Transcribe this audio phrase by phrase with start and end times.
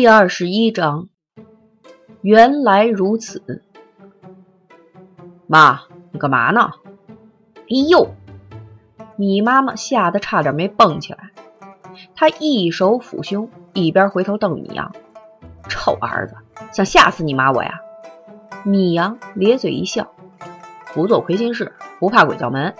[0.00, 1.08] 第二十一章，
[2.20, 3.64] 原来如此。
[5.48, 5.80] 妈，
[6.12, 6.70] 你干嘛呢？
[7.62, 8.14] 哎呦！
[9.16, 11.30] 米妈妈吓得差点没蹦起来。
[12.14, 14.94] 她一手抚胸，一边回头瞪米阳
[15.68, 16.36] ：“臭儿子，
[16.70, 17.80] 想吓死你妈我呀！”
[18.62, 20.12] 米阳咧嘴一笑
[20.94, 22.72] ：“不做亏心事，不怕鬼叫门。”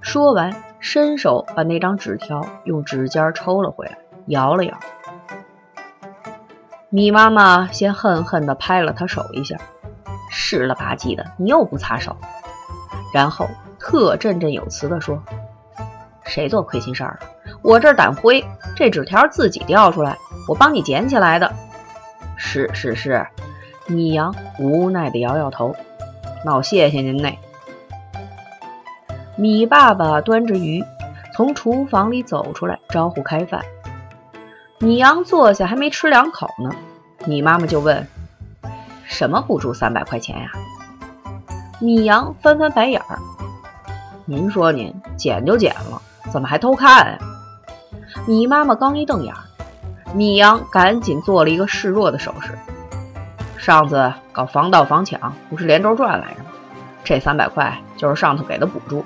[0.00, 4.78] 说完，伸手把那张纸条用指尖抽了回来，摇了摇。
[6.92, 9.56] 米妈妈先恨恨地拍了他手一下，
[10.28, 12.16] 湿了吧唧的，你又不擦手。
[13.14, 15.22] 然后特振振有词地说
[16.26, 17.28] ：“谁做亏心事儿了？
[17.62, 18.44] 我这儿掸灰，
[18.74, 20.18] 这纸条自己掉出来，
[20.48, 21.52] 我帮你捡起来的。”
[22.36, 23.24] 是是是，
[23.86, 25.76] 米阳无奈地摇摇头
[26.44, 27.38] ：“那我谢谢您嘞。”
[29.38, 30.84] 米爸爸端着鱼
[31.32, 33.62] 从厨房里走出来，招呼开饭。
[34.82, 36.70] 米阳坐下，还没吃两口呢，
[37.26, 38.08] 米妈妈就问
[39.04, 40.50] ：“什么补助三百块钱呀？”
[41.78, 43.18] 米阳翻翻白眼儿
[44.24, 46.00] ：“您说您捡就捡了，
[46.32, 47.18] 怎么还偷看呀？”
[48.26, 49.34] 米妈妈刚一瞪眼，
[50.14, 52.58] 米阳赶紧做了一个示弱的手势
[53.60, 56.50] ：“上次搞防盗防抢不是连轴转来着吗？
[57.04, 59.04] 这三百块就是上头给的补助，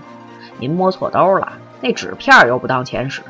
[0.56, 3.22] 您摸错兜了，那纸片又不当钱使。”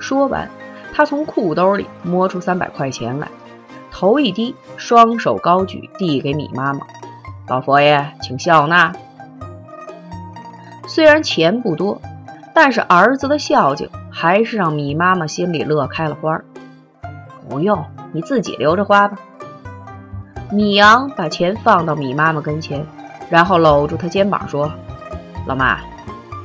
[0.00, 0.50] 说完。
[0.92, 3.28] 他从裤兜里摸出三百块钱来，
[3.90, 6.80] 头一低，双手高举，递给米妈妈
[7.48, 8.92] ：“老佛爷，请笑纳。”
[10.86, 12.00] 虽然钱不多，
[12.52, 16.40] 但是儿子的孝敬还是让米妈妈心里乐开了花。
[17.48, 19.16] 不用，你自己留着花吧。
[20.50, 22.84] 米阳把钱放到米妈妈跟前，
[23.28, 24.70] 然后搂住她肩膀说
[25.46, 25.78] ：“老妈，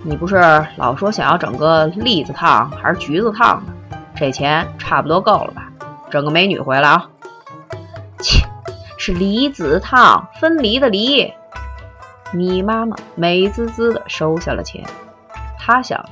[0.03, 0.35] 你不是
[0.77, 3.73] 老说想要整个栗子烫还是橘子烫的？”
[4.16, 5.71] 这钱差不多够了吧？
[6.09, 7.09] 整个美女回来啊！
[8.19, 8.45] 切，
[8.97, 11.33] 是离子烫，分离的离。
[12.31, 14.84] 米妈妈美滋滋的收下了钱，
[15.59, 16.12] 她想着，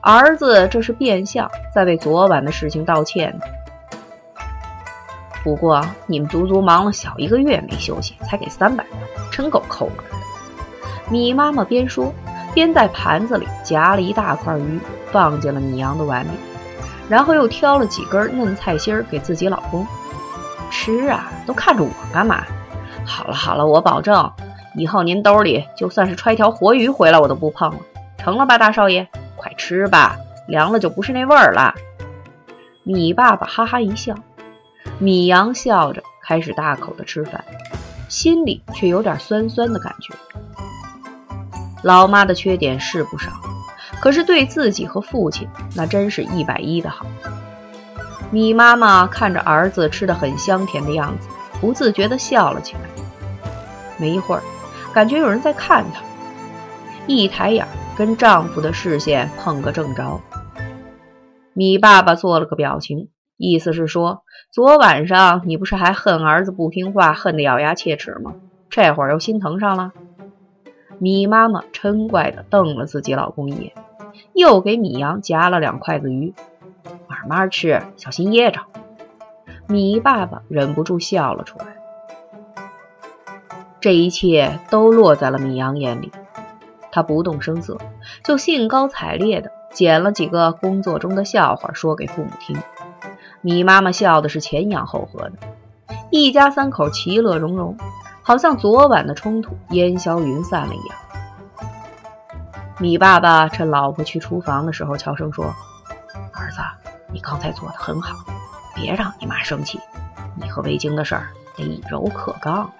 [0.00, 3.46] 儿子这是变相在为昨晚的事情道歉呢。
[5.42, 8.98] 不过你们足足忙了小一个月没休息，才给三百块，
[9.30, 10.04] 真够抠门的。
[11.10, 12.12] 米妈妈边说
[12.52, 14.78] 边在盘子里夹了一大块鱼，
[15.10, 16.30] 放进了米阳的碗里。
[17.08, 19.86] 然后又挑了几根嫩菜心儿给自己老公
[20.70, 22.44] 吃啊，都看着我干嘛？
[23.06, 24.30] 好了好了，我保证，
[24.74, 27.78] 以后您兜里就算是揣条活鱼回来，我都不碰了，
[28.18, 29.08] 成了吧，大少爷？
[29.36, 31.74] 快吃吧，凉了就不是那味儿了。
[32.82, 34.14] 米爸爸哈哈一笑，
[34.98, 37.42] 米阳笑着开始大口的吃饭，
[38.08, 40.14] 心里却有点酸酸的感觉。
[41.82, 43.30] 老妈的缺点是不少。
[44.00, 47.06] 可是对自己和父亲，那真是一百一的好。
[48.30, 51.28] 米妈妈看着儿子吃的很香甜的样子，
[51.60, 52.80] 不自觉地笑了起来。
[53.96, 54.42] 没一会儿，
[54.92, 56.02] 感觉有人在看她，
[57.06, 57.66] 一抬眼
[57.96, 60.20] 跟丈夫的视线碰个正着。
[61.54, 64.22] 米爸爸做了个表情，意思是说，
[64.52, 68.34] 昨晚上你不是还恨儿子不听话，恨得咬牙切齿吗？
[68.70, 69.92] 这会儿又心疼上了。
[70.98, 73.72] 米妈妈嗔怪地瞪了自己老公一眼。
[74.38, 76.32] 又给米阳夹了两筷子鱼，
[77.08, 78.60] 慢慢吃，小心噎着。
[79.66, 81.66] 米爸爸忍不住笑了出来。
[83.80, 86.12] 这一切都落在了米阳眼里，
[86.92, 87.78] 他不动声色，
[88.22, 92.56] 就兴高采烈地捡了几个工作中的笑话说给父母听。
[93.40, 95.32] 米妈妈笑的是前仰后合的，
[96.10, 97.76] 一家三口其乐融融，
[98.22, 100.96] 好像昨晚的冲突烟消云散了一样。
[102.80, 105.52] 米爸爸趁老婆去厨房的时候，悄声说
[106.32, 106.58] ：“儿子，
[107.12, 108.14] 你刚才做的很好，
[108.72, 109.80] 别让你妈生气。
[110.40, 112.70] 你和维京的事儿得以柔克刚。”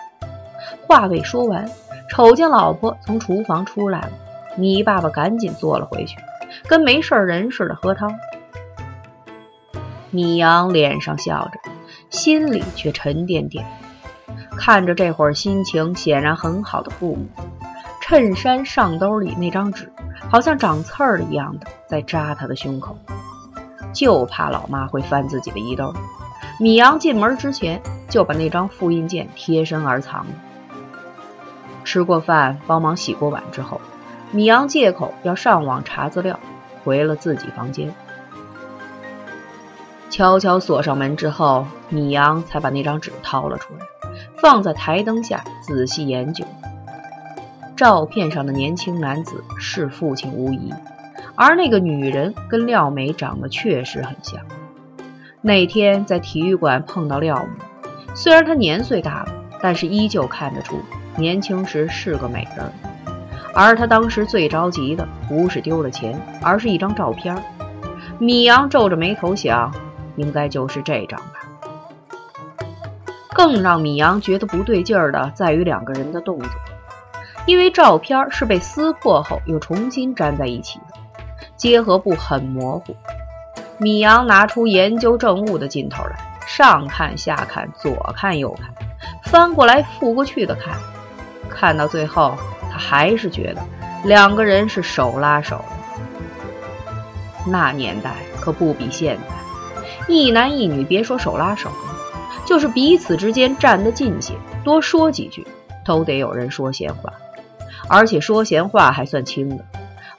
[0.86, 1.69] 话未说完，
[2.09, 4.10] 瞅见老婆从厨房出来了，
[4.56, 6.16] 米爸爸赶紧坐了回去，
[6.69, 8.15] 跟没事人似的喝汤。
[10.12, 11.59] 米阳脸上笑着，
[12.09, 13.66] 心里却沉甸甸，
[14.56, 17.27] 看着这会儿心情显然很好的父母。
[18.09, 19.93] 衬衫上兜里那张纸，
[20.31, 22.97] 好像长刺儿了一样的在扎他的胸口，
[23.93, 25.93] 就怕老妈会翻自己的衣兜。
[26.59, 30.25] 米阳进门之前就把那张复印件贴身而藏。
[31.84, 33.78] 吃过饭，帮忙洗过碗之后，
[34.33, 36.41] 米阳借口要上网查资料，
[36.84, 37.95] 回了自己房间。
[40.09, 43.87] 悄悄锁上门之后，米阳才把那张纸掏了出来，
[44.41, 46.47] 放在台灯下仔细研究。
[47.78, 50.75] 照片上的年轻男子是父亲无疑，
[51.36, 54.41] 而那个女人跟廖美长得确实很像。
[55.41, 57.51] 那天在体育馆碰到廖母，
[58.16, 59.33] 虽然他年岁大了，
[59.63, 60.80] 但是依旧看得出
[61.16, 62.69] 年轻时是个美人。
[63.54, 67.41] 而他当时最着急的不是丢了钱，而是一张照片。
[68.19, 69.72] 米阳皱着眉头想，
[70.16, 71.34] 应该就是这张吧。
[73.28, 76.51] 更让米阳觉得不对劲儿的在于两个人的动作，
[77.48, 80.98] 因为照片是被撕破后又重新粘在一起的，
[81.56, 82.95] 结合部很模糊。
[83.78, 88.71] 米阳拿出研究证物的劲头来，上看下看，左看右看，
[89.24, 90.74] 翻过来覆过去的看，
[91.48, 92.36] 看到最后，
[92.71, 93.62] 他还是觉得
[94.04, 95.65] 两个人是手拉手。
[97.47, 101.97] 那年代可不比现在，一男一女别说手拉手了，
[102.45, 105.47] 就是彼此之间站得近些，多说几句，
[105.83, 107.10] 都得有人说闲话，
[107.88, 109.64] 而且说闲话还算轻的。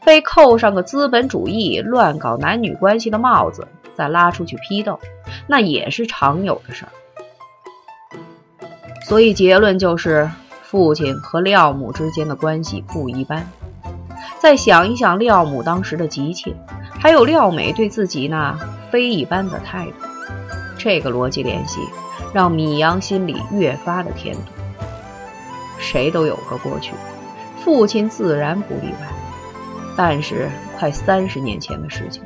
[0.05, 4.99] 被扣上个资本主义乱搞男女关系的帽子，再拉出去批斗，
[5.45, 6.91] 那也是常有的事儿。
[9.03, 10.29] 所以结论就是，
[10.61, 13.47] 父亲和廖母之间的关系不一般。
[14.39, 16.55] 再想一想廖母当时的急切，
[16.99, 18.57] 还有廖美对自己那
[18.89, 19.91] 非一般的态度，
[20.77, 21.81] 这个逻辑联系
[22.33, 24.41] 让米阳心里越发的添堵。
[25.77, 26.93] 谁都有个过去，
[27.71, 29.13] 父亲自然不例外。
[29.95, 30.49] 但是，
[30.79, 32.23] 快三十年前的事情，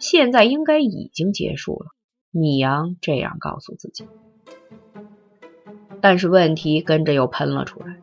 [0.00, 1.92] 现在应该已经结束了。
[2.32, 4.08] 米阳这样告诉自己。
[6.00, 7.98] 但是问题跟着又喷了出来：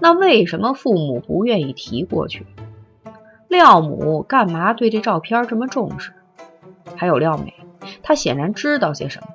[0.00, 2.44] 那为什么父母不愿意提过去？
[3.46, 6.10] 廖母干嘛对这照片这么重视？
[6.96, 7.54] 还有廖美，
[8.02, 9.28] 她显然知道些什么。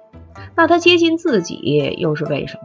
[0.53, 2.63] 那她接近自己又是为什么？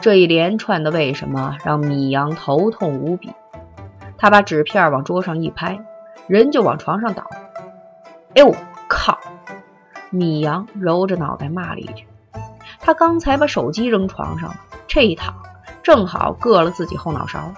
[0.00, 3.32] 这一连串的为什么让米阳头痛无比。
[4.16, 5.78] 他把纸片往桌上一拍，
[6.26, 7.28] 人就往床上倒。
[8.34, 8.54] 哎呦，
[8.88, 9.18] 靠！
[10.10, 12.06] 米阳揉着脑袋骂了一句。
[12.80, 14.56] 他刚才把手机扔床上了，
[14.86, 15.34] 这一躺
[15.82, 17.52] 正好硌了自己后脑勺。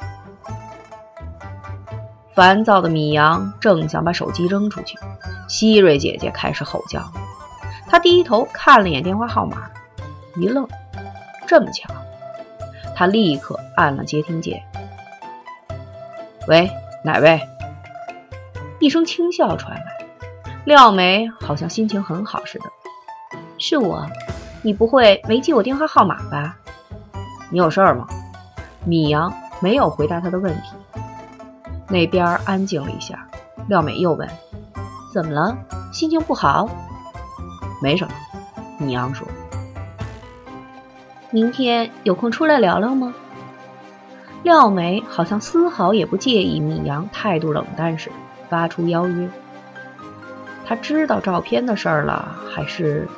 [2.35, 4.99] 烦躁的米阳正想把手机扔出去，
[5.47, 7.03] 希瑞姐姐开始吼叫。
[7.87, 9.71] 他低头看了眼电话号码，
[10.37, 10.67] 一愣，
[11.47, 11.93] 这么巧，
[13.01, 14.63] 他立刻按了接听键。
[16.49, 16.71] 喂，
[17.03, 17.41] 哪位？
[18.79, 20.07] 一声轻笑传来，
[20.67, 22.67] 廖梅好像心情很好似的。
[23.57, 24.07] 是我，
[24.61, 26.59] 你不会没记我电话号码吧？
[27.49, 28.07] 你有事儿吗？
[28.85, 30.73] 米阳没有回答他的问题。
[31.89, 33.27] 那边安静了一下，
[33.67, 34.29] 廖美又问
[35.15, 35.57] ：“怎么了？
[35.91, 36.69] 心情不好？”
[37.81, 38.13] 没什么，
[38.79, 39.27] 米阳说。
[41.33, 43.15] 明天有空出来聊聊吗？
[44.43, 48.11] 廖美好像丝毫也不介意米阳态度冷淡时，
[48.49, 49.29] 发出邀约。
[50.67, 53.09] 他知道照片的事儿了，还是？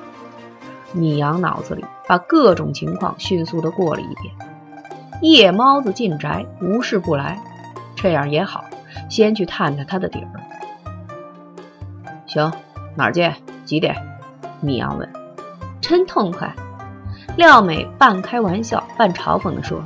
[0.93, 4.35] 米阳脑子里把各种情况迅速的过了一遍。
[5.23, 7.41] 夜猫子进宅，无事不来，
[7.97, 8.65] 这样也好，
[9.09, 10.29] 先去探探他的底儿。
[12.27, 12.53] 行，
[12.95, 13.35] 哪儿见？
[13.65, 13.97] 几点？
[14.61, 15.09] 米阳问。
[15.81, 16.55] 真痛快！
[17.37, 19.83] 廖美半开玩笑半嘲讽地说。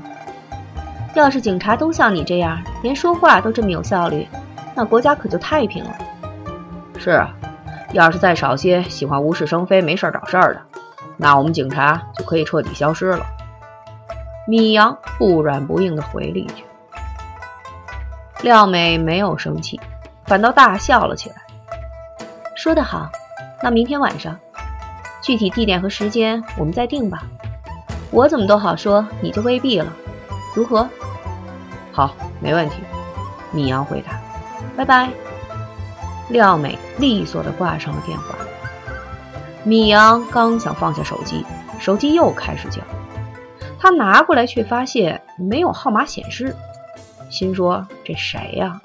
[1.15, 4.29] 要是警察都像你这样，连说话都这么有效率，
[4.75, 5.97] 那国家可就太平了。
[6.99, 7.31] 是啊，
[7.93, 10.61] 要是再少些喜欢无事生非、没事找事儿的，
[11.17, 13.25] 那我们警察就可以彻底消失了。
[14.47, 16.65] 米阳不软不硬地回了一句。
[18.43, 19.81] 廖美没有生气，
[20.27, 21.37] 反倒大笑了起来。
[22.55, 23.11] 说得好，
[23.63, 24.39] 那明天晚上，
[25.23, 27.23] 具体地点和时间我们再定吧。
[28.11, 29.93] 我怎么都好说，你就未必了，
[30.55, 30.89] 如何？
[31.93, 32.77] 好，没问题。
[33.53, 34.21] 米阳回答
[34.77, 35.11] ：“拜拜。”
[36.31, 38.35] 廖美利索地挂上了电话。
[39.65, 41.45] 米阳刚想放下手机，
[41.79, 42.81] 手机又开始叫。
[43.79, 46.55] 他拿过来，却发现没有号码显示，
[47.31, 48.81] 心说：“这谁呀？”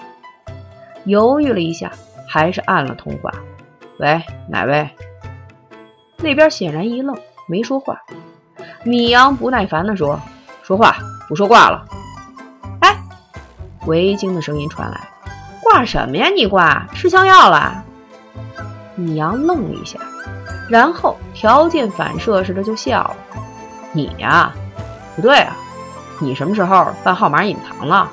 [1.05, 1.91] 犹豫了一下，
[2.27, 3.31] 还是按了通话
[3.97, 4.89] ：“喂，哪位？”
[6.17, 8.01] 那边显然一愣，没说话。
[8.83, 10.19] 米阳不耐烦地说
[10.63, 10.95] ：“说话，
[11.27, 11.85] 不说挂了。”
[12.81, 12.97] 哎
[13.85, 15.00] 维京的声音传来
[15.61, 16.29] ：“挂什么呀？
[16.29, 17.83] 你挂吃枪药了？”
[18.95, 20.00] 米阳愣了一下，
[20.69, 23.15] 然后条件反射似的就笑了
[23.93, 24.51] ：“你呀，
[25.15, 25.55] 不对啊，
[26.19, 28.09] 你什么时候把号码隐藏了？”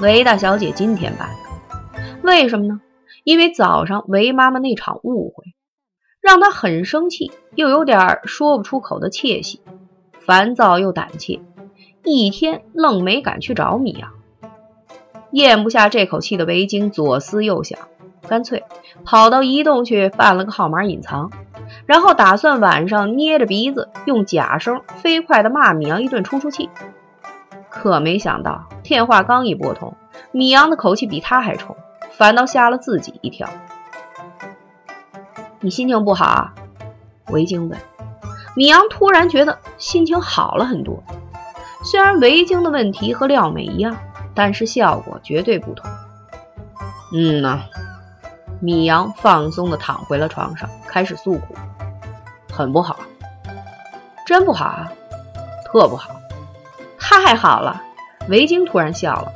[0.00, 2.80] 维大小姐今天办的，为什么呢？
[3.24, 5.55] 因为早上维妈妈那场误会，
[6.26, 9.60] 让他很生气，又有点说不出口的窃喜，
[10.18, 11.40] 烦躁又胆怯。
[12.02, 14.10] 一天愣没敢去找米阳，
[15.30, 17.78] 咽不下这口气的维京左思右想，
[18.26, 18.64] 干脆
[19.04, 21.30] 跑到移动去办了个号码隐藏，
[21.86, 26.68] 然后打算晚上捏着鼻子用假声飞快的骂米阳一顿出出气。
[27.70, 29.94] 可没想到电话刚一拨通，
[30.32, 31.76] 米阳的口气比他还冲，
[32.10, 33.48] 反倒吓了自己一跳。
[35.66, 36.24] 你心情不好？
[36.26, 36.54] 啊？
[37.30, 37.76] 维京问。
[38.54, 41.02] 米阳突然觉得心情好了很多。
[41.82, 43.96] 虽然维京的问题和廖美一样，
[44.32, 45.90] 但是效果绝对不同。
[47.12, 47.62] 嗯呐，
[48.60, 51.56] 米阳放松地躺回了床上，开始诉苦。
[52.52, 53.00] 很不好，
[54.24, 54.92] 真不好啊，
[55.64, 56.14] 特不好，
[56.96, 57.82] 太好了！
[58.28, 59.32] 维京突然笑了。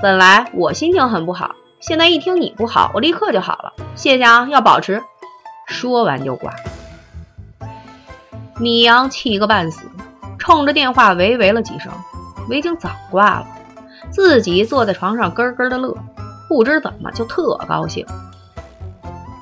[0.00, 3.74] 本来我心情很不好，现在一听你不好，我立刻就好了。
[3.94, 5.02] 谢谢啊，要保持。
[5.66, 6.52] 说完就挂。
[8.58, 9.82] 米阳气个半死，
[10.38, 11.92] 冲着电话喂喂了几声，
[12.48, 13.46] 维京早挂了，
[14.10, 15.96] 自己坐在床上咯咯的乐，
[16.48, 18.06] 不知怎么就特高兴。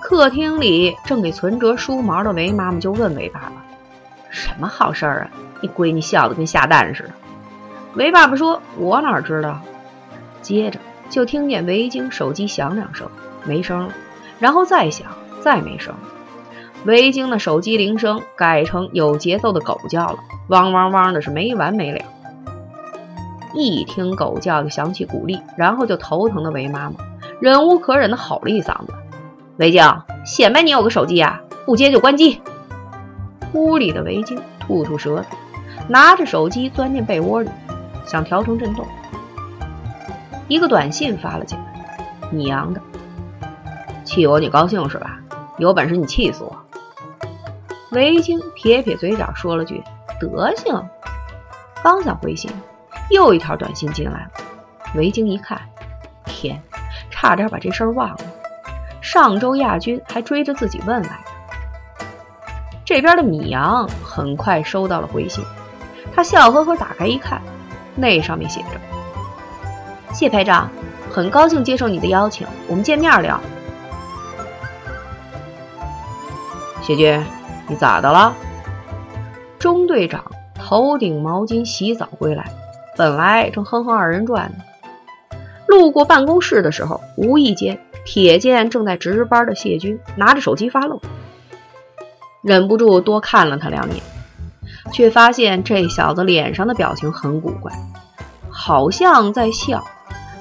[0.00, 3.52] 客厅里正给存折梳毛的维妈妈就问维爸爸
[4.30, 5.30] ：“什么好事儿啊？
[5.60, 7.10] 你闺女笑得跟下蛋似的。”
[7.94, 9.60] 维爸爸说：“我哪知道。”
[10.42, 13.08] 接着就听见维京手机响两声，
[13.44, 13.94] 没声了，
[14.38, 15.06] 然后再响，
[15.40, 15.94] 再没声。
[16.86, 20.18] 维京的手机铃声改成有节奏的狗叫了，
[20.48, 22.00] 汪汪汪的是没完没了。
[23.52, 26.96] 一听狗叫就想起古丽，然后就头疼的维妈妈
[27.40, 28.94] 忍无可忍的吼了一嗓子
[29.58, 32.40] ：“维京，显摆你有个手机啊，不接就关机！”
[33.52, 35.36] 屋里的维京吐吐舌头，
[35.88, 37.50] 拿着手机钻进被窝里，
[38.06, 38.86] 想调成震动。
[40.48, 41.98] 一个短信发了进来，
[42.30, 42.80] 娘的
[44.04, 45.19] ：“气我你高兴是吧？
[45.60, 46.56] 有本事你气死我！”
[47.92, 49.82] 维京撇撇嘴角，说了句
[50.20, 50.88] ：“德行。”
[51.82, 52.50] 刚想回信，
[53.10, 54.30] 又一条短信进来了。
[54.94, 55.60] 维京一看，
[56.24, 56.62] 天，
[57.10, 58.18] 差点把这事儿忘了。
[59.00, 62.04] 上周亚军还追着自己问来着。
[62.84, 65.44] 这边的米阳很快收到了回信，
[66.14, 67.40] 他笑呵呵打开一看，
[67.94, 68.80] 那上面写着
[70.12, 70.70] ：“谢排长，
[71.10, 73.40] 很高兴接受你的邀请，我们见面聊。”
[76.90, 77.24] 谢军。
[77.68, 78.34] 你咋的了？
[79.60, 82.50] 中队长头顶毛巾洗澡归来，
[82.96, 90.98] 本来正哼哼二人转呢，路过办公室的时候，无意间瞥见正在值班的谢军拿着手机发愣，
[92.42, 94.02] 忍不住多看了他两眼，
[94.92, 97.72] 却发现这小子脸上的表情很古怪，
[98.50, 99.84] 好像在笑，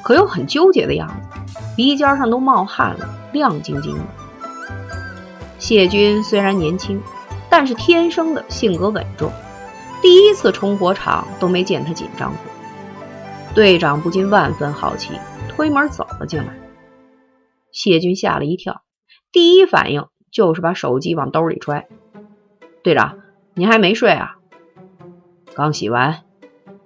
[0.02, 4.04] 可又很纠结的样子，鼻尖上都冒汗了，亮晶晶的。
[5.60, 7.00] 谢军虽然年轻。
[7.52, 9.32] 但是天生的性格稳重，
[10.04, 12.40] 第一次冲火场都没见他紧张过。
[13.56, 16.54] 队长不禁万分好奇，推门走了进来。
[17.72, 18.84] 谢军吓了一跳，
[19.32, 21.88] 第一反应就是把手机往兜里揣。
[22.84, 23.18] 队长，
[23.56, 24.36] 您还没睡啊？
[25.56, 26.22] 刚洗完。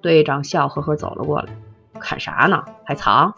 [0.02, 1.58] 队长笑呵呵走了过来，
[2.00, 2.64] 看啥呢？
[2.86, 3.36] 还藏？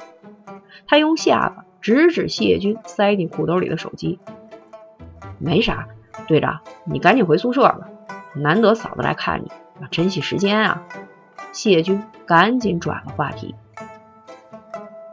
[0.85, 4.19] 他用下巴指指谢军塞进裤兜里的手机。
[5.39, 5.87] 没啥。
[6.27, 7.81] 队长，你赶紧回宿舍吧，
[8.33, 9.51] 难得嫂子来看你，
[9.81, 10.83] 要珍惜时间啊！
[11.51, 13.55] 谢军赶紧转了话题。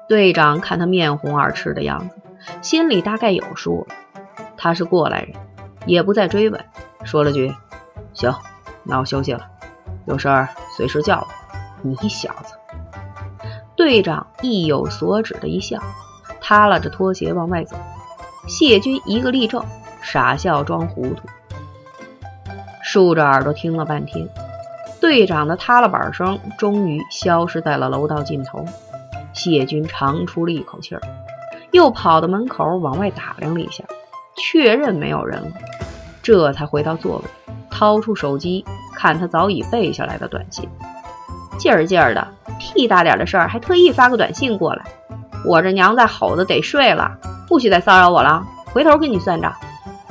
[0.08, 2.16] 队长看他面红耳赤的样子，
[2.62, 3.94] 心里大概有数了。
[4.56, 5.34] 他是过来人，
[5.86, 6.64] 也不再追问，
[7.04, 7.54] 说了句
[8.14, 8.32] ：“行，
[8.84, 9.48] 那我休息了，
[10.06, 11.26] 有事儿随时叫我。”
[11.82, 12.54] 你小子！
[13.74, 15.82] 队长意有所指的一笑，
[16.40, 17.76] 耷拉着拖鞋往外走。
[18.46, 19.64] 谢军一个立正。
[20.02, 21.22] 傻笑装糊涂，
[22.82, 24.28] 竖着耳朵听了半天，
[25.00, 28.64] 队长的塌了板声终于消失在了楼道尽头。
[29.32, 31.00] 谢军长出了一口气儿，
[31.70, 33.82] 又跑到门口往外打量了一下，
[34.36, 35.52] 确认没有人了，
[36.22, 37.24] 这才回到座位，
[37.70, 38.62] 掏出手机
[38.94, 40.68] 看他早已背下来的短信。
[41.58, 42.28] 劲儿劲儿的，
[42.58, 44.84] 屁大点的事儿还特意发个短信过来，
[45.46, 47.16] 我这娘在吼的得睡了，
[47.48, 49.54] 不许再骚扰我了，回头跟你算账。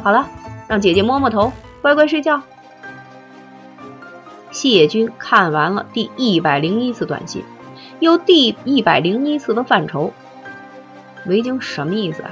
[0.03, 0.27] 好了，
[0.67, 2.41] 让姐姐摸摸头，乖乖睡觉。
[4.49, 7.43] 谢军看完了第一百零一次短信，
[7.99, 10.11] 又第一百零一次的犯愁。
[11.27, 12.31] 维京什么意思啊？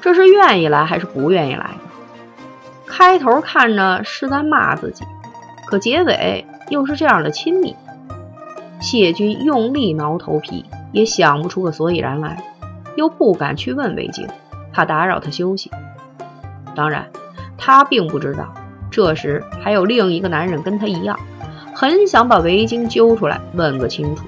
[0.00, 1.72] 这是愿意来还是不愿意来？
[2.86, 5.04] 开头看着是在骂自己，
[5.66, 7.74] 可结尾又是这样的亲密。
[8.80, 12.44] 谢军用力挠头皮，也想不出个所以然来，
[12.96, 14.28] 又不敢去问维京，
[14.72, 15.70] 怕打扰他休息。
[16.78, 17.10] 当然，
[17.56, 18.54] 他并不知道，
[18.88, 21.18] 这时还有另一个男人跟他一样，
[21.74, 24.22] 很想把维京揪出来问个清楚。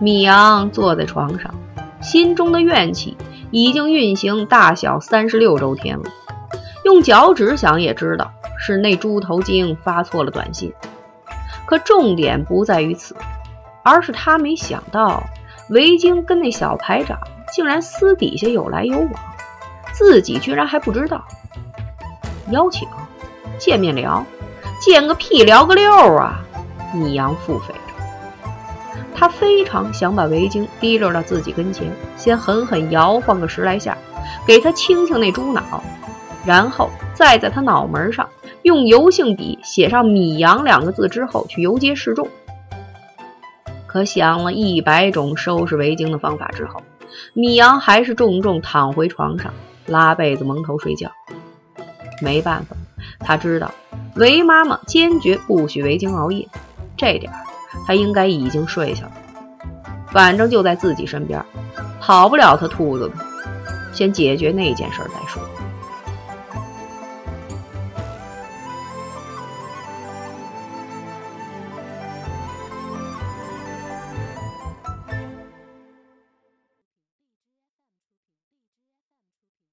[0.00, 1.52] 米阳坐在床上，
[2.00, 3.16] 心中的怨气
[3.50, 6.04] 已经运行大小三十六周天了。
[6.84, 10.72] 用脚趾想也知道是那猪头精发错了短信。
[11.66, 13.16] 可重点不在于此，
[13.82, 15.24] 而是他没想到
[15.70, 17.18] 维京跟那小排长
[17.52, 19.10] 竟然私底下有来有往，
[20.00, 21.22] 自己居然还不知道。
[22.50, 22.88] 邀请
[23.58, 24.24] 见面聊，
[24.80, 26.40] 见个屁聊个六啊！
[26.94, 28.54] 米阳腹诽着，
[29.14, 33.94] 他非常想把围巾提溜到自己跟前，先狠狠摇晃个十来下，
[34.46, 35.84] 给他清清那猪脑，
[36.46, 38.26] 然后再在他脑门上。
[38.62, 42.26] 用油性笔写上“米阳”两个字之后，去游街示众。
[43.86, 46.82] 可想了一百种收拾围巾的方法之后，
[47.34, 49.52] 米阳还是重重躺回床上，
[49.90, 51.10] 拉被子蒙头睡觉。
[52.22, 52.76] 没办法，
[53.18, 53.70] 他知道
[54.16, 56.48] 维妈妈坚决不许维京熬夜，
[56.96, 57.32] 这点
[57.86, 59.12] 他应该已经睡下了。
[60.12, 61.44] 反正就在自己身边，
[62.00, 63.14] 跑不了他兔子的，
[63.92, 65.42] 先解决那件事再说。